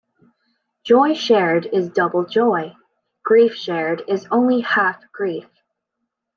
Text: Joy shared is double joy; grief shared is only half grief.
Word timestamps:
Joy 0.83 1.13
shared 1.13 1.67
is 1.67 1.89
double 1.91 2.25
joy; 2.25 2.75
grief 3.23 3.53
shared 3.55 4.01
is 4.07 4.27
only 4.31 4.61
half 4.61 4.99
grief. 5.11 5.45